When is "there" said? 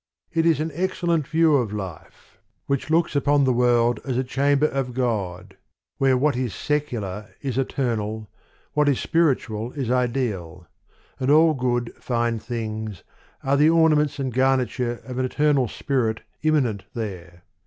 16.95-17.43